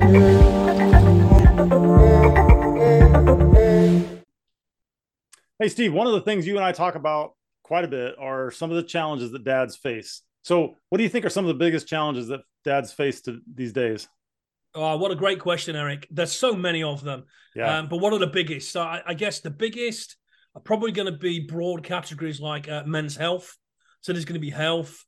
[0.00, 0.06] Hey,
[5.66, 7.32] Steve, one of the things you and I talk about
[7.64, 10.22] quite a bit are some of the challenges that dads face.
[10.42, 13.40] So, what do you think are some of the biggest challenges that dads face to,
[13.52, 14.06] these days?
[14.72, 16.06] Oh, what a great question, Eric.
[16.12, 17.24] There's so many of them.
[17.56, 17.78] Yeah.
[17.78, 18.70] Um, but what are the biggest?
[18.70, 20.16] So, I, I guess the biggest
[20.54, 23.56] are probably going to be broad categories like uh, men's health.
[24.02, 25.04] So, there's going to be health.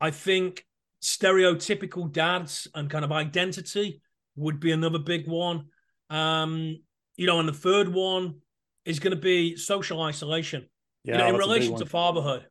[0.00, 0.66] I think
[1.00, 4.02] stereotypical dads and kind of identity
[4.36, 5.66] would be another big one.
[6.10, 6.78] Um,
[7.16, 8.36] you know, and the third one
[8.84, 10.68] is going to be social isolation.
[11.04, 12.46] Yeah, you know, in relation to fatherhood.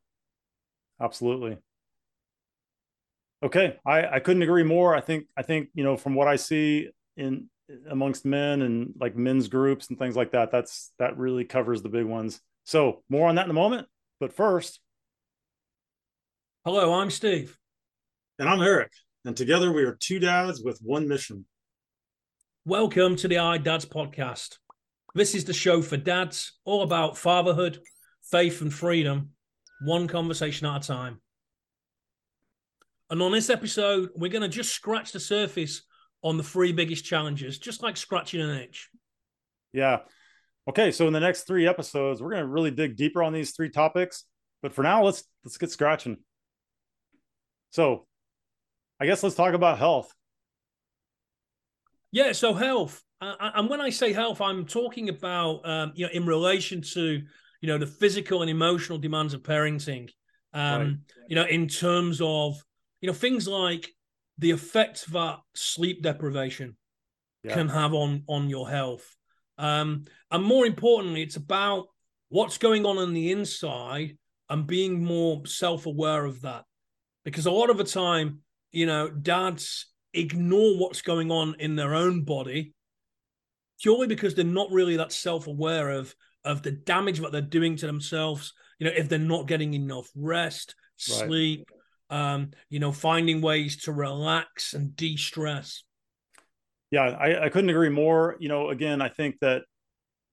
[0.99, 1.57] Absolutely.
[3.43, 4.95] Okay, I, I couldn't agree more.
[4.95, 7.49] I think I think you know from what I see in
[7.89, 11.89] amongst men and like men's groups and things like that, that's that really covers the
[11.89, 12.39] big ones.
[12.63, 13.87] So more on that in a moment.
[14.19, 14.79] But first,
[16.63, 17.57] hello, I'm Steve,
[18.39, 18.91] and I'm Eric,
[19.25, 21.45] and together we are two dads with one mission.
[22.67, 24.57] Welcome to the Allied Dads podcast.
[25.13, 27.79] This is the show for dads, all about fatherhood,
[28.31, 29.29] faith, and freedom,
[29.83, 31.21] one conversation at a time.
[33.11, 35.83] And on this episode, we're going to just scratch the surface
[36.23, 38.89] on the three biggest challenges, just like scratching an itch.
[39.71, 39.99] Yeah.
[40.67, 43.51] Okay, so in the next three episodes, we're going to really dig deeper on these
[43.51, 44.23] three topics.
[44.63, 46.17] But for now, let's let's get scratching.
[47.69, 48.07] So,
[48.99, 50.11] I guess let's talk about health.
[52.15, 53.03] Yeah, so health.
[53.19, 57.21] Uh, and when I say health, I'm talking about um, you know in relation to
[57.59, 60.09] you know the physical and emotional demands of parenting.
[60.53, 60.95] Um, right.
[61.27, 62.55] You know, in terms of
[63.01, 63.89] you know things like
[64.37, 66.77] the effect that sleep deprivation
[67.43, 67.53] yeah.
[67.53, 69.13] can have on on your health,
[69.57, 71.87] um, and more importantly, it's about
[72.29, 74.17] what's going on on the inside
[74.49, 76.63] and being more self aware of that,
[77.25, 78.39] because a lot of the time,
[78.71, 82.73] you know, dads ignore what's going on in their own body
[83.81, 87.85] purely because they're not really that self-aware of of the damage that they're doing to
[87.85, 91.69] themselves you know if they're not getting enough rest sleep
[92.09, 92.33] right.
[92.33, 95.83] um you know finding ways to relax and de-stress.
[96.91, 98.37] Yeah I, I couldn't agree more.
[98.39, 99.63] You know again i think that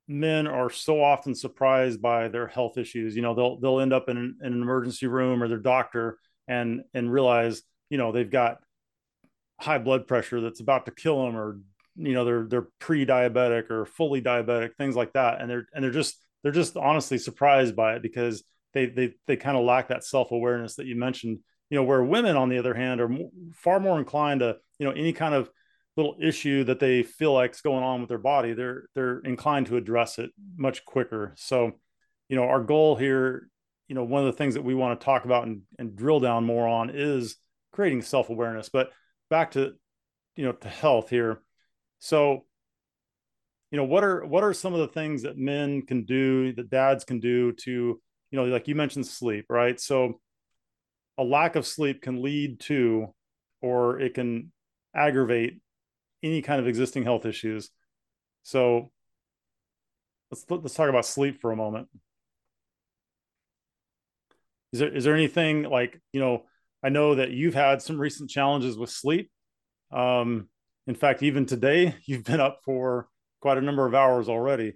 [0.09, 3.17] men are so often surprised by their health issues.
[3.17, 6.19] You know they'll they'll end up in an, in an emergency room or their doctor
[6.49, 8.59] and and realize you know they've got
[9.63, 11.59] high blood pressure that's about to kill them or
[11.97, 15.41] you know they're they're pre-diabetic or fully diabetic things like that.
[15.41, 18.43] And they're and they're just they're just honestly surprised by it because
[18.75, 21.39] they they they kind of lack that self-awareness that you mentioned.
[21.71, 23.11] You know where women on the other hand are
[23.55, 25.51] far more inclined to you know any kind of
[25.97, 29.67] little issue that they feel like is going on with their body they're they're inclined
[29.67, 31.35] to address it much quicker.
[31.37, 31.73] So
[32.29, 33.49] you know our goal here
[33.89, 36.21] you know one of the things that we want to talk about and, and drill
[36.21, 37.37] down more on is
[37.73, 38.69] creating self-awareness.
[38.69, 38.91] But
[39.33, 39.73] back to
[40.37, 41.43] you know to health here
[42.05, 42.47] so,
[43.71, 46.69] you know, what are what are some of the things that men can do, that
[46.69, 48.01] dads can do to, you
[48.33, 49.79] know, like you mentioned sleep, right?
[49.79, 50.21] So
[51.17, 53.15] a lack of sleep can lead to
[53.61, 54.51] or it can
[54.97, 55.61] aggravate
[56.25, 57.71] any kind of existing health issues.
[58.43, 58.91] So
[60.33, 61.87] let's let's talk about sleep for a moment.
[64.73, 66.47] Is there is there anything like, you know,
[66.83, 69.31] I know that you've had some recent challenges with sleep.
[69.93, 70.49] Um,
[70.87, 73.09] in fact, even today, you've been up for
[73.41, 74.75] quite a number of hours already.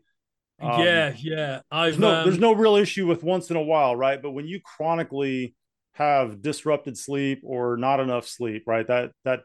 [0.60, 1.60] Um, yeah, yeah.
[1.70, 4.20] I've there's no, um, there's no real issue with once in a while, right?
[4.20, 5.54] But when you chronically
[5.92, 8.86] have disrupted sleep or not enough sleep, right?
[8.86, 9.40] That that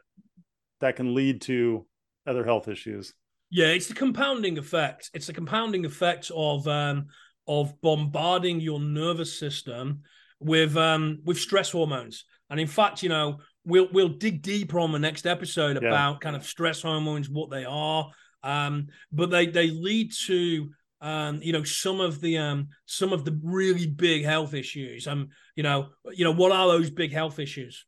[0.80, 1.86] that can lead to
[2.26, 3.12] other health issues.
[3.50, 5.10] Yeah, it's the compounding effect.
[5.14, 7.06] It's the compounding effect of um,
[7.46, 10.02] of bombarding your nervous system
[10.40, 12.24] with um, with stress hormones.
[12.52, 15.88] And in fact, you know, we'll we'll dig deeper on the next episode yeah.
[15.88, 18.10] about kind of stress hormones, what they are.
[18.42, 20.70] Um, but they they lead to
[21.00, 25.06] um, you know some of the um, some of the really big health issues.
[25.06, 27.86] Um, you know, you know what are those big health issues?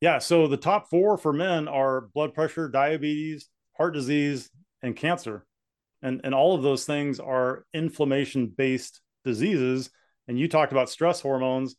[0.00, 4.48] Yeah, so the top four for men are blood pressure, diabetes, heart disease,
[4.80, 5.44] and cancer,
[6.02, 9.90] and and all of those things are inflammation based diseases.
[10.28, 11.74] And you talked about stress hormones,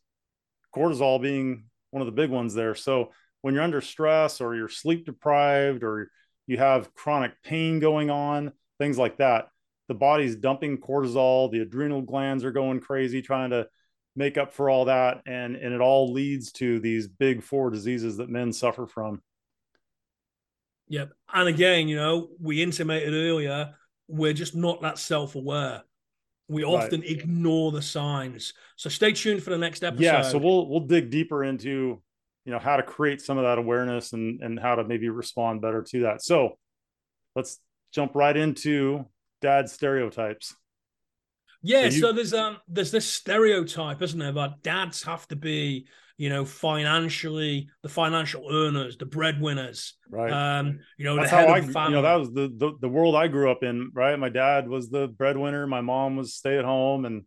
[0.74, 2.74] cortisol being one of the big ones there.
[2.74, 3.12] So
[3.42, 6.10] when you're under stress or you're sleep deprived or
[6.46, 9.48] you have chronic pain going on, things like that,
[9.88, 13.68] the body's dumping cortisol, the adrenal glands are going crazy trying to
[14.16, 18.16] make up for all that and and it all leads to these big four diseases
[18.16, 19.22] that men suffer from.
[20.88, 21.12] Yep.
[21.32, 23.74] And again, you know, we intimated earlier,
[24.08, 25.82] we're just not that self-aware.
[26.48, 27.10] We often right.
[27.10, 28.54] ignore the signs.
[28.76, 30.02] So stay tuned for the next episode.
[30.02, 32.00] Yeah, so we'll we'll dig deeper into
[32.48, 35.60] you know how to create some of that awareness and and how to maybe respond
[35.60, 36.56] better to that so
[37.36, 37.60] let's
[37.92, 39.04] jump right into
[39.42, 40.56] dad stereotypes
[41.62, 42.00] yeah, so, you...
[42.00, 46.44] so there's um there's this stereotype, isn't there, about dads have to be, you know,
[46.44, 49.94] financially the financial earners, the breadwinners.
[50.10, 50.30] Right.
[50.30, 53.28] Um, you know, That's how I, you know, that was the, the the world I
[53.28, 54.18] grew up in, right?
[54.18, 57.24] My dad was the breadwinner, my mom was stay at home and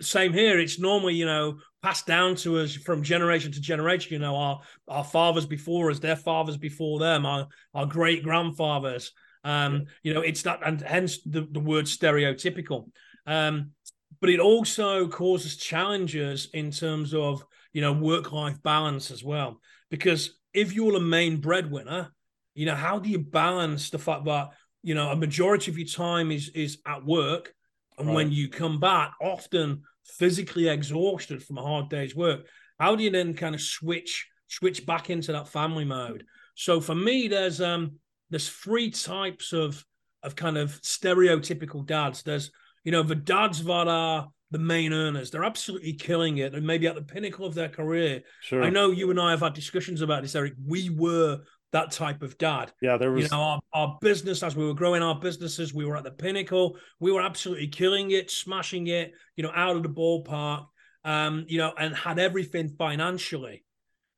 [0.00, 0.58] same here.
[0.58, 4.12] It's normally, you know, passed down to us from generation to generation.
[4.12, 9.12] You know, our our fathers before us, their fathers before them, our our great grandfathers.
[9.44, 12.90] Um, you know, it's that, and hence the, the word stereotypical.
[13.26, 13.72] Um,
[14.20, 19.60] but it also causes challenges in terms of you know work life balance as well.
[19.90, 22.10] Because if you're the main breadwinner,
[22.54, 24.50] you know, how do you balance the fact that
[24.82, 27.52] you know a majority of your time is is at work,
[27.98, 28.14] and right.
[28.14, 32.46] when you come back, often physically exhausted from a hard day's work,
[32.78, 36.24] how do you then kind of switch switch back into that family mode?
[36.54, 37.98] So for me, there's um
[38.30, 39.84] there's three types of
[40.22, 42.22] of kind of stereotypical dads.
[42.22, 42.50] There's
[42.82, 45.30] you know the dads that are the main earners.
[45.30, 48.22] They're absolutely killing it and maybe at the pinnacle of their career.
[48.40, 48.62] Sure.
[48.62, 50.54] I know you and I have had discussions about this, Eric.
[50.64, 51.40] We were
[51.72, 52.72] that type of dad.
[52.80, 55.84] Yeah, there was you know our, our business as we were growing our businesses, we
[55.84, 56.78] were at the pinnacle.
[57.00, 60.66] We were absolutely killing it, smashing it, you know, out of the ballpark.
[61.04, 63.62] Um, you know, and had everything financially.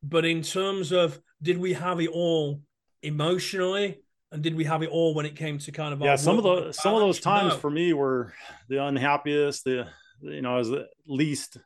[0.05, 2.61] But in terms of did we have it all
[3.07, 4.01] emotionally
[4.33, 6.45] and did we have it all when it came to kind of yeah some of
[6.45, 7.59] the some of those times no.
[7.59, 8.33] for me were
[8.69, 9.87] the unhappiest the
[10.21, 11.59] you know i was the least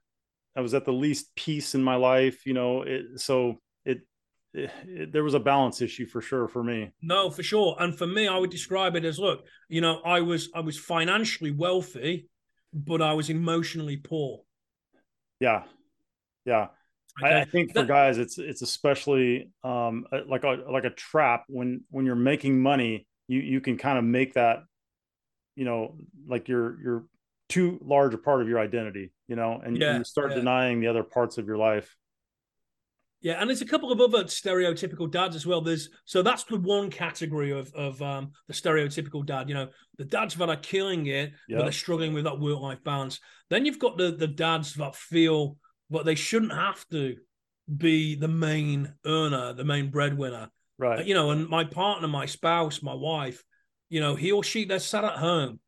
[0.57, 4.01] i was at the least peace in my life you know it so it,
[4.53, 6.93] it, it, there was a balance issue for sure for me.
[7.01, 7.77] No for sure.
[7.79, 10.79] And for me i would describe it as look you know i was i was
[10.79, 12.29] financially wealthy
[12.73, 14.41] but i was emotionally poor.
[15.39, 15.65] Yeah.
[16.45, 16.69] Yeah.
[17.23, 21.83] I, I, think for guys, it's it's especially um, like a like a trap when
[21.91, 24.65] when you're making money, you you can kind of make that,
[25.57, 25.97] you know,
[26.27, 27.05] like you're you're
[27.49, 30.37] too large a part of your identity, you know, and yeah, you start yeah.
[30.37, 31.97] denying the other parts of your life.
[33.23, 35.61] Yeah, and there's a couple of other stereotypical dads as well.
[35.61, 39.49] There's so that's the one category of of um, the stereotypical dad.
[39.49, 39.69] You know,
[39.99, 41.59] the dads that are killing it, yep.
[41.59, 43.21] but they're struggling with that work life balance.
[43.51, 45.59] Then you've got the the dads that feel
[45.91, 47.17] but they shouldn't have to
[47.77, 50.51] be the main earner, the main breadwinner.
[50.79, 51.01] Right.
[51.01, 53.45] Uh, you know, and my partner, my spouse, my wife,
[53.89, 55.61] you know, he or she, they're sat at home.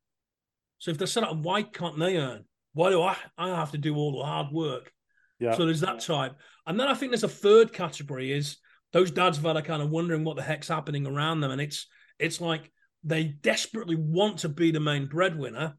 [0.78, 2.44] So if they're sat at home, why can't they earn?
[2.72, 4.92] Why do I, I have to do all the hard work?
[5.38, 5.54] Yeah.
[5.54, 6.34] So there's that type.
[6.66, 8.56] And then I think there's a third category is
[8.92, 11.50] those dads that are kind of wondering what the heck's happening around them.
[11.50, 11.86] And it's
[12.18, 12.70] it's like
[13.02, 15.76] they desperately want to be the main breadwinner,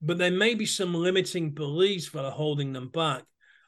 [0.00, 3.24] but there may be some limiting beliefs that are holding them back.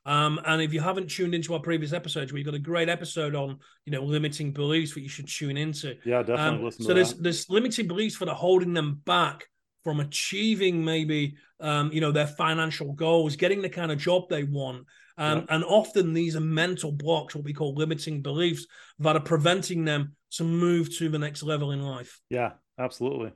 [0.06, 3.34] Um, and if you haven't tuned into our previous episodes, we've got a great episode
[3.34, 5.96] on you know limiting beliefs that you should tune into.
[6.04, 6.66] Yeah, definitely.
[6.66, 7.22] Um, so there's that.
[7.22, 9.48] there's limiting beliefs that are holding them back
[9.82, 14.44] from achieving maybe um, you know their financial goals, getting the kind of job they
[14.44, 14.86] want.
[15.16, 15.44] Um, yeah.
[15.54, 18.66] And often these are mental blocks, what we call limiting beliefs,
[18.98, 22.20] that are preventing them to move to the next level in life.
[22.28, 23.32] Yeah, absolutely.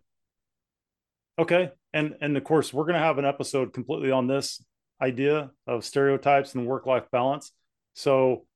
[1.39, 4.63] Okay, and and of course we're going to have an episode completely on this
[5.01, 7.53] idea of stereotypes and work life balance.
[7.95, 8.47] So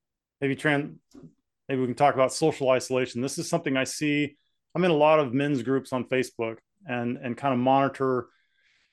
[0.41, 0.99] maybe trans
[1.69, 3.23] maybe we can talk about social isolation.
[3.23, 4.37] This is something I see.
[4.75, 8.29] I'm in a lot of men's groups on Facebook and and kind of monitor,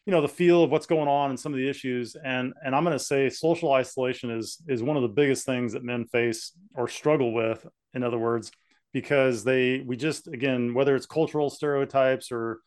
[0.05, 2.15] you know, the feel of what's going on and some of the issues.
[2.15, 5.73] And and I'm going to say social isolation is is one of the biggest things
[5.73, 7.65] that men face or struggle with.
[7.93, 8.51] In other words,
[8.93, 12.59] because they we just again whether it's cultural stereotypes or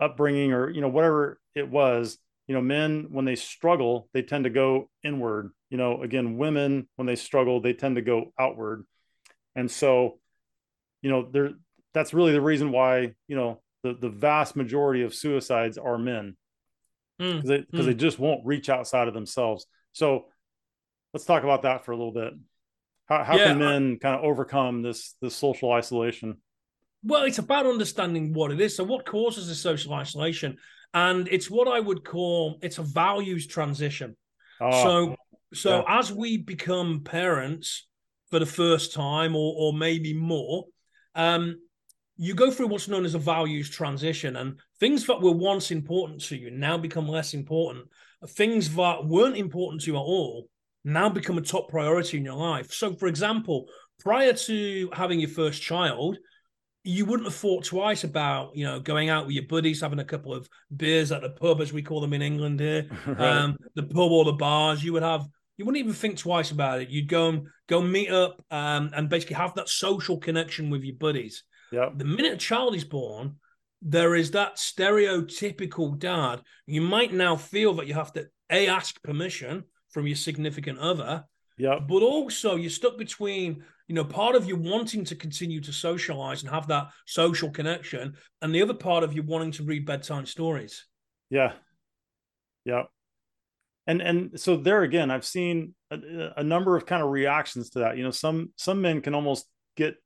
[0.00, 2.18] upbringing or you know whatever it was
[2.52, 5.52] you know men when they struggle they tend to go inward.
[5.70, 8.84] You know again women when they struggle they tend to go outward.
[9.56, 10.18] And so
[11.00, 11.52] you know there
[11.94, 16.36] that's really the reason why you know the the vast majority of suicides are men.
[17.18, 17.86] Because mm, they mm.
[17.86, 19.64] they just won't reach outside of themselves.
[19.92, 20.26] So
[21.14, 22.34] let's talk about that for a little bit.
[23.06, 26.36] How, how yeah, can men I, kind of overcome this this social isolation
[27.04, 30.56] well it's about understanding what it is so what causes the social isolation
[30.94, 34.16] and it's what I would call it's a values transition.
[34.60, 35.16] Oh, so
[35.54, 35.98] so yeah.
[35.98, 37.86] as we become parents
[38.30, 40.64] for the first time or or maybe more,
[41.14, 41.56] um,
[42.16, 46.22] you go through what's known as a values transition, and things that were once important
[46.24, 47.86] to you now become less important.
[48.28, 50.48] Things that weren't important to you at all
[50.84, 52.72] now become a top priority in your life.
[52.72, 53.66] So, for example,
[53.98, 56.18] prior to having your first child,
[56.84, 60.04] you wouldn't have thought twice about you know going out with your buddies having a
[60.04, 63.20] couple of beers at the pub as we call them in england here right.
[63.20, 66.80] um, the pub or the bars you would have you wouldn't even think twice about
[66.80, 66.88] it.
[66.88, 70.96] You'd go and go meet up um, and basically have that social connection with your
[70.96, 71.44] buddies.
[71.70, 71.90] Yeah.
[71.94, 73.36] The minute a child is born,
[73.80, 76.42] there is that stereotypical dad.
[76.66, 81.24] You might now feel that you have to a ask permission from your significant other.
[81.58, 81.78] Yeah.
[81.78, 83.62] But also you're stuck between,
[83.92, 88.14] you know, part of you wanting to continue to socialize and have that social connection,
[88.40, 90.86] and the other part of you wanting to read bedtime stories.
[91.28, 91.52] Yeah.
[92.64, 92.84] Yeah.
[93.86, 95.98] And and so there again, I've seen a,
[96.38, 97.98] a number of kind of reactions to that.
[97.98, 99.44] You know, some some men can almost
[99.76, 99.96] get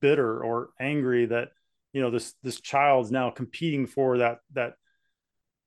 [0.00, 1.48] bitter or angry that
[1.92, 4.74] you know this this child's now competing for that that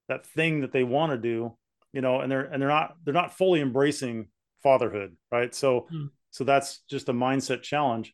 [0.08, 1.58] that thing that they want to do
[1.92, 4.28] you know and they're and they're not they're not fully embracing
[4.62, 6.06] fatherhood right so hmm.
[6.36, 8.14] So that's just a mindset challenge.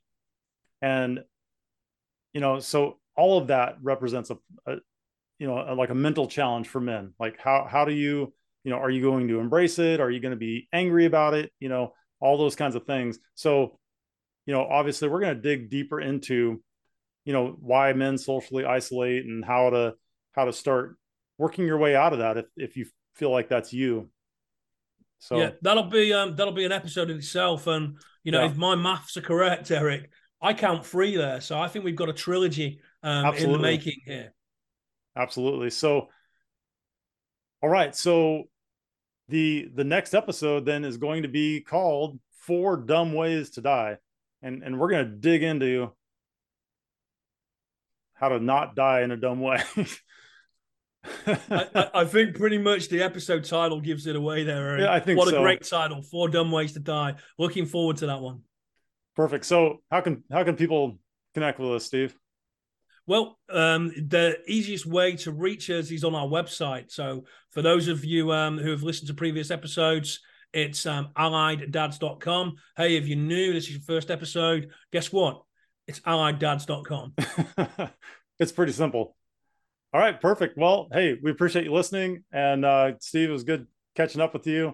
[0.79, 1.21] And
[2.33, 4.37] you know so all of that represents a,
[4.67, 4.75] a
[5.39, 7.15] you know a, like a mental challenge for men.
[7.19, 8.31] Like how how do you
[8.63, 9.99] you know are you going to embrace it?
[9.99, 11.51] Are you going to be angry about it?
[11.59, 13.17] You know all those kinds of things.
[13.33, 13.79] So
[14.45, 16.61] you know obviously we're going to dig deeper into
[17.25, 19.95] you know why men socially isolate and how to
[20.33, 20.95] how to start
[21.39, 22.85] working your way out of that if, if you
[23.15, 24.11] feel like that's you
[25.21, 28.49] so yeah that'll be um that'll be an episode in itself and you know yeah.
[28.49, 30.09] if my maths are correct eric
[30.41, 33.99] i count three there so i think we've got a trilogy um in the making
[34.05, 34.33] here
[35.15, 36.07] absolutely so
[37.61, 38.43] all right so
[39.29, 43.95] the the next episode then is going to be called four dumb ways to die
[44.41, 45.91] and and we're going to dig into
[48.21, 49.61] how to not die in a dumb way.
[51.25, 54.69] I, I, think pretty much the episode title gives it away there.
[54.69, 54.81] Eric.
[54.81, 55.37] Yeah, I think what so.
[55.37, 56.01] a great title!
[56.01, 57.15] Four dumb ways to die.
[57.39, 58.41] Looking forward to that one.
[59.15, 59.45] Perfect.
[59.45, 60.99] So, how can how can people
[61.33, 62.15] connect with us, Steve?
[63.07, 66.91] Well, um, the easiest way to reach us is on our website.
[66.91, 70.19] So, for those of you um, who have listened to previous episodes,
[70.53, 72.55] it's um, allieddads.com.
[72.77, 75.41] Hey, if you're new, this is your first episode, guess what?
[75.87, 77.13] It's allieddads.com.
[78.39, 79.15] it's pretty simple.
[79.93, 80.57] All right, perfect.
[80.57, 82.23] Well, hey, we appreciate you listening.
[82.31, 84.73] And uh, Steve, it was good catching up with you.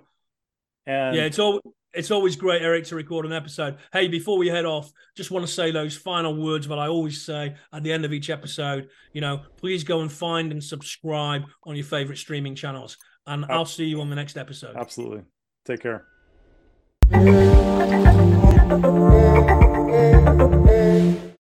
[0.85, 1.61] And yeah, it's all
[1.93, 3.77] it's always great, Eric, to record an episode.
[3.91, 7.23] Hey, before we head off, just want to say those final words that I always
[7.23, 8.89] say at the end of each episode.
[9.13, 12.97] You know, please go and find and subscribe on your favorite streaming channels.
[13.25, 14.75] And I'll see you on the next episode.
[14.75, 15.23] Absolutely.
[15.65, 16.05] Take care.